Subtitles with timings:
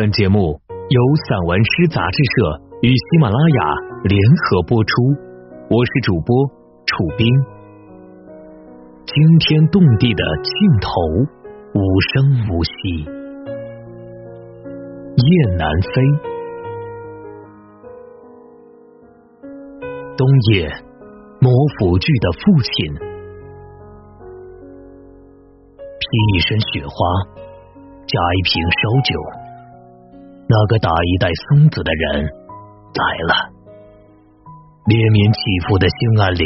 [0.00, 0.58] 本节目
[0.88, 3.60] 由散文诗杂志社与喜马拉雅
[4.04, 4.92] 联合播出，
[5.68, 6.48] 我是主播
[6.86, 7.28] 楚冰。
[9.04, 10.88] 惊天动地的镜头，
[11.74, 11.84] 无
[12.14, 12.72] 声无息。
[15.20, 16.00] 雁南飞，
[20.16, 20.66] 冬夜，
[21.42, 22.94] 磨斧锯的父亲，
[25.98, 26.96] 披一身雪花，
[28.06, 29.39] 加一瓶烧酒。
[30.50, 33.54] 那个打一袋松子的人来了，
[34.86, 36.44] 连绵起伏的兴安岭，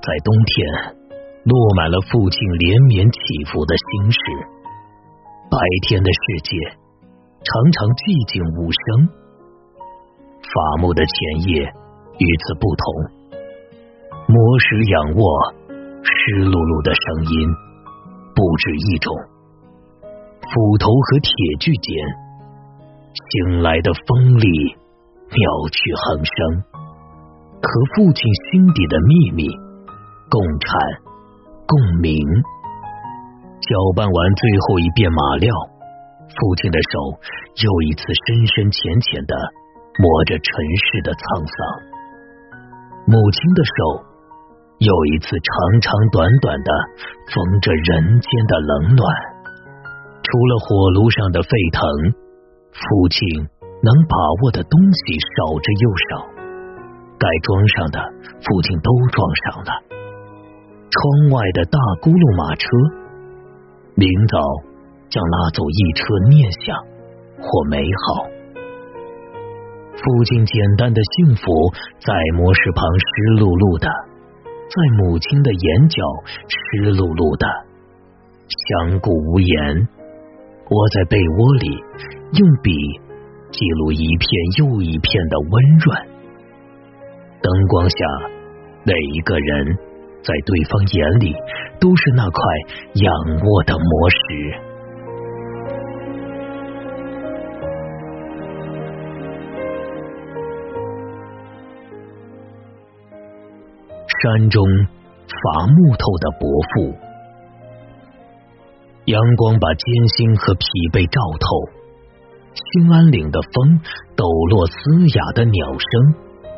[0.00, 0.96] 在冬天
[1.44, 3.20] 落满了父亲连绵起
[3.52, 4.18] 伏的心事。
[5.52, 6.56] 白天的世界
[7.44, 9.04] 常常寂静无声，
[10.40, 11.12] 伐木的前
[11.44, 11.60] 夜
[12.16, 12.84] 与此不同。
[14.32, 15.28] 磨石仰卧，
[16.00, 17.34] 湿漉漉的声音
[18.32, 19.12] 不止一种。
[20.40, 21.28] 斧头和铁
[21.60, 22.29] 锯间。
[23.10, 24.46] 醒来的风里，
[25.30, 25.42] 妙
[25.72, 26.62] 趣横生，
[27.58, 29.48] 和父亲心底的秘密
[30.30, 30.70] 共产
[31.66, 32.14] 共鸣。
[33.60, 35.50] 搅拌完最后一遍马料，
[36.30, 36.98] 父亲的手
[37.66, 39.34] 又一次深深浅浅的
[39.98, 40.46] 磨着尘
[40.78, 41.56] 世的沧桑。
[43.06, 44.06] 母亲的手
[44.78, 46.70] 又一次长长短短的
[47.26, 49.02] 缝着人间的冷暖。
[50.22, 52.29] 除了火炉上的沸腾。
[52.72, 53.20] 父亲
[53.82, 56.26] 能把握的东西少之又少，
[57.18, 57.98] 该装上的
[58.40, 59.70] 父亲都装上了。
[60.90, 62.66] 窗外的大轱辘马车，
[63.94, 64.38] 明早
[65.08, 66.74] 将拉走一车念想
[67.38, 68.26] 或美好。
[70.00, 71.44] 父亲简单的幸福，
[72.00, 73.04] 在磨石旁湿
[73.36, 73.86] 漉漉的，
[74.66, 76.00] 在母亲的眼角
[76.48, 77.46] 湿漉漉的，
[78.48, 79.88] 相顾无言。
[80.70, 81.66] 窝在被窝里。
[82.32, 82.70] 用笔
[83.50, 84.28] 记录一片
[84.58, 85.98] 又一片的温润，
[87.42, 87.96] 灯光下，
[88.84, 89.76] 每一个人
[90.22, 91.34] 在对方眼里
[91.80, 92.40] 都是那块
[92.94, 93.12] 仰
[93.44, 94.16] 卧的磨石。
[104.22, 104.62] 山中
[105.26, 106.94] 伐木头的伯父，
[109.06, 111.79] 阳光把艰辛和疲惫照透。
[112.54, 113.80] 兴安岭的风，
[114.16, 116.12] 抖落嘶哑的鸟声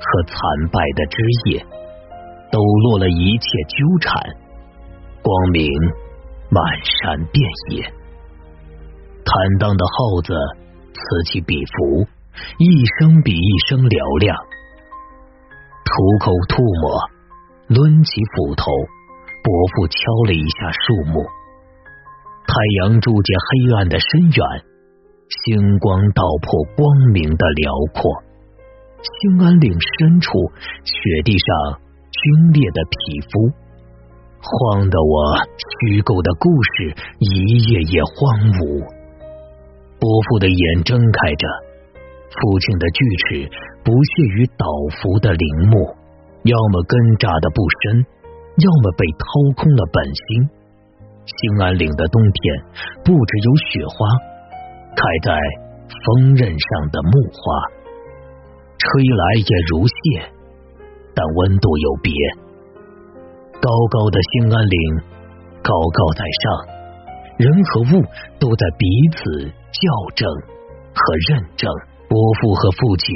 [0.00, 0.36] 和惨
[0.72, 1.66] 败的枝叶，
[2.50, 4.22] 抖落了一切纠缠。
[5.22, 5.70] 光明
[6.50, 7.82] 满山遍野，
[9.24, 10.34] 坦荡的号子
[10.92, 11.00] 此
[11.30, 12.06] 起彼伏，
[12.58, 14.36] 一声比一声嘹亮。
[15.84, 17.00] 吐口唾沫，
[17.68, 18.64] 抡起斧头，
[19.42, 21.24] 伯父敲了一下树木。
[22.46, 24.73] 太阳铸进黑暗的深远。
[25.42, 28.22] 星光道破光明的辽阔，
[29.02, 30.30] 兴安岭深处
[30.84, 31.48] 雪地上
[32.14, 33.50] 皲裂的皮肤，
[34.38, 38.86] 晃得我虚构的故事一页页荒芜。
[39.98, 41.44] 伯父的眼睁开着，
[42.30, 43.50] 父亲的锯齿
[43.82, 44.64] 不屑于倒
[44.96, 45.76] 伏的陵墓，
[46.46, 48.06] 要么根扎的不深，
[48.62, 49.26] 要么被掏
[49.58, 50.48] 空了本心。
[51.26, 52.40] 兴安岭的冬天
[53.02, 54.33] 不只有雪花。
[54.96, 55.38] 开在
[55.88, 57.42] 锋刃上的木花，
[58.78, 60.32] 吹来也如屑，
[61.14, 62.12] 但温度有别。
[63.60, 65.00] 高高的兴安岭，
[65.62, 66.44] 高高在上，
[67.38, 68.02] 人和物
[68.38, 69.82] 都在彼此校
[70.14, 70.28] 正
[70.94, 71.72] 和认证。
[72.06, 73.08] 伯父和父亲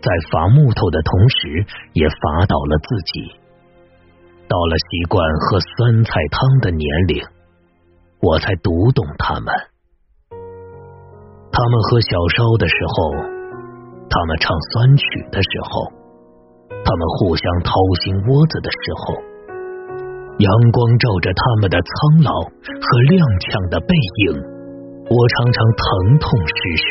[0.00, 3.40] 在伐木头的同时，也伐倒了自己。
[4.46, 7.24] 到了习惯喝酸菜汤的年龄，
[8.20, 9.52] 我才读懂他们。
[11.56, 13.14] 他们喝小烧的时候，
[14.10, 15.86] 他们唱酸曲的时候，
[16.68, 17.70] 他们互相掏
[18.02, 19.14] 心窝子的时候，
[20.42, 23.94] 阳光照着他们的苍老和踉跄的背
[24.26, 24.34] 影，
[25.06, 26.58] 我常常疼痛失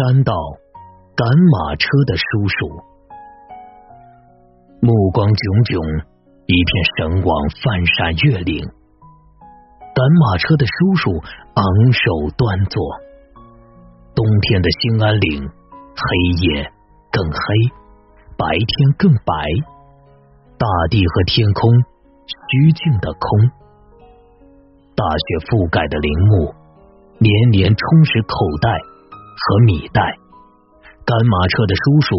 [0.00, 0.32] 山道
[1.14, 2.56] 赶马车的叔叔，
[4.80, 6.16] 目光炯炯。
[6.50, 12.00] 一片神往翻山越岭，赶马车的叔叔昂首
[12.38, 12.80] 端坐。
[14.14, 16.06] 冬天的兴安岭，黑
[16.48, 16.72] 夜
[17.12, 17.38] 更黑，
[18.38, 19.34] 白天更白，
[20.56, 21.68] 大地和天空
[22.24, 23.28] 虚静的空，
[24.96, 26.54] 大雪覆盖的陵墓，
[27.18, 30.00] 年年充实口袋和米袋。
[31.04, 32.16] 赶马车的叔叔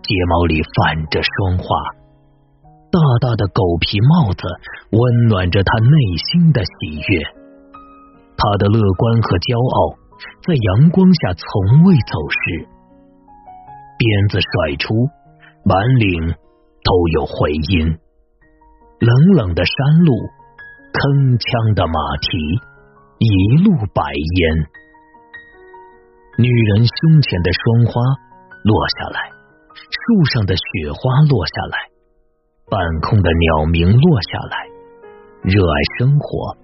[0.00, 1.97] 睫毛里泛着霜花。
[2.90, 4.42] 大大的狗皮帽子
[4.90, 5.96] 温暖着他内
[6.30, 7.20] 心的喜悦，
[8.36, 9.98] 他的乐观和骄傲
[10.40, 12.64] 在阳光下从未走失。
[13.98, 14.94] 鞭子甩出，
[15.64, 16.32] 满岭
[16.80, 17.98] 都有回音。
[19.00, 20.14] 冷冷的山路，
[20.90, 22.34] 铿锵的马蹄，
[23.20, 23.28] 一
[23.68, 24.40] 路白烟。
[26.38, 28.00] 女人胸前的霜花
[28.64, 29.28] 落下来，
[29.76, 31.87] 树上的雪花落下来。
[32.70, 34.68] 半空的鸟鸣落下来，
[35.42, 36.56] 热爱生活，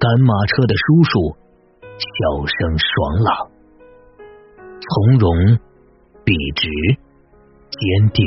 [0.00, 1.36] 赶马车的叔叔
[1.96, 3.50] 笑声爽朗，
[4.80, 5.30] 从容、
[6.24, 6.68] 笔直、
[7.70, 8.26] 坚定。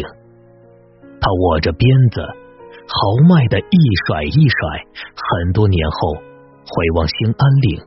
[1.19, 4.85] 他握着鞭子，豪迈的一甩一甩。
[4.95, 7.81] 很多年后回望兴安岭，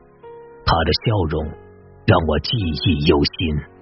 [0.66, 1.44] 他的笑容
[2.04, 3.79] 让我记忆犹新。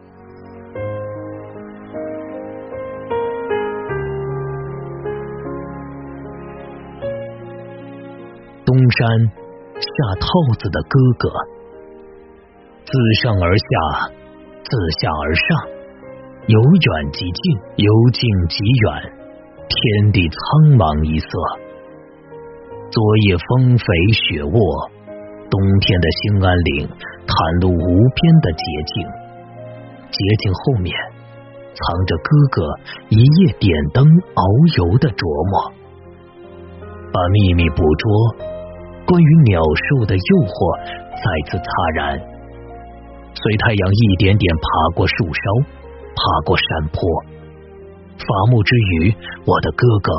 [8.90, 9.32] 山
[9.78, 9.90] 下
[10.20, 10.26] 套
[10.58, 11.28] 子的哥哥，
[12.84, 12.92] 自
[13.22, 13.64] 上而下，
[14.64, 14.70] 自
[15.00, 15.46] 下而上，
[16.46, 19.12] 由远及近，由近及远，
[19.68, 20.38] 天地苍
[20.76, 21.28] 茫一色。
[22.90, 24.56] 昨夜风肥雪卧，
[25.50, 26.88] 冬天的兴安岭
[27.28, 27.86] 袒露无
[28.16, 29.04] 边的洁净。
[30.08, 30.96] 洁净后面，
[31.76, 32.64] 藏着哥哥
[33.10, 34.40] 一夜点灯遨
[34.80, 35.70] 游的琢磨，
[37.12, 38.56] 把秘密捕捉。
[39.08, 40.52] 关于鸟兽的诱惑
[41.16, 42.20] 再次擦燃，
[43.32, 45.40] 随太阳一点点爬过树梢，
[46.12, 47.00] 爬过山坡。
[48.20, 49.08] 伐木之余，
[49.48, 50.12] 我的哥哥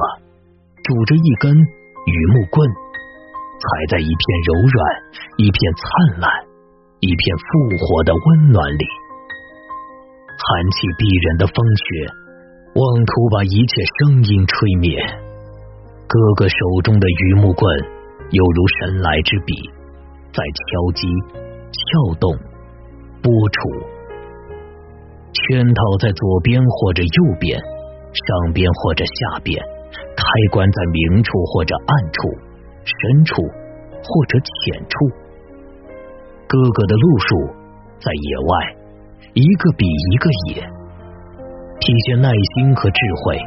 [0.82, 4.78] 拄着一根榆木棍，踩在一片柔软、
[5.38, 5.86] 一片灿
[6.26, 6.26] 烂、
[7.06, 7.46] 一片复
[7.78, 8.86] 活的温暖里。
[10.34, 12.10] 寒气逼人的风雪，
[12.74, 14.98] 妄图把一切声音吹灭。
[16.10, 17.99] 哥哥手中的榆木棍。
[18.32, 19.54] 犹如神来之笔，
[20.32, 21.08] 在敲击、
[21.74, 22.30] 撬动、
[23.24, 23.60] 拨除。
[25.34, 29.58] 圈套在左边或者右边，上边或者下边，
[30.16, 32.30] 开关在明处或者暗处，
[32.86, 33.42] 深处
[34.04, 35.10] 或者浅处。
[36.48, 37.28] 哥哥的路数
[38.00, 38.76] 在野外，
[39.34, 40.62] 一个比一个野，
[41.80, 43.40] 体现耐心和智慧。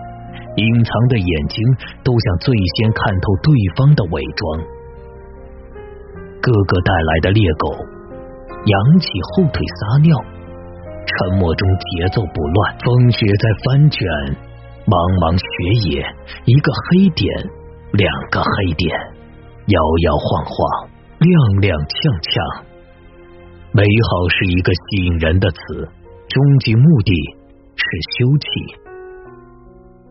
[0.56, 1.56] 隐藏的眼睛
[2.04, 4.60] 都想最先看透对方的伪装。
[6.42, 7.70] 哥哥带来的猎狗
[8.66, 10.18] 扬起后腿撒尿，
[11.06, 12.76] 沉默中节奏不乱。
[12.84, 14.02] 风雪在翻卷，
[14.84, 15.46] 茫茫雪
[15.88, 16.04] 野，
[16.44, 17.26] 一个黑点，
[17.92, 18.90] 两个黑点，
[19.66, 20.90] 摇摇晃晃，
[21.20, 21.30] 踉
[21.62, 22.34] 踉跄跄。
[23.72, 25.88] 美好是一个吸引人的词，
[26.28, 27.14] 终极目的
[27.72, 27.82] 是
[28.18, 28.81] 休憩。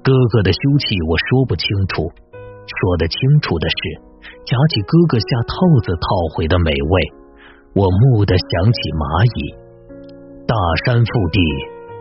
[0.04, 4.02] 哥哥的休憩我说不清楚，说得清楚的是，
[4.50, 5.54] 夹起哥哥下套
[5.86, 6.94] 子套回的美味，
[7.78, 9.06] 我蓦地想起蚂
[9.38, 9.40] 蚁，
[10.50, 11.38] 大山腹地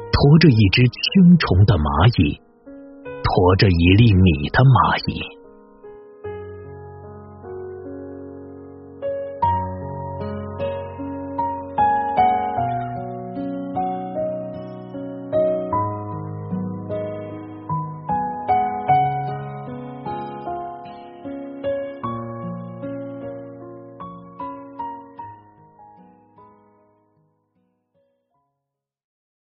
[0.09, 2.41] 驮着一只青虫的蚂蚁，
[3.21, 5.40] 驮着一粒米的蚂蚁。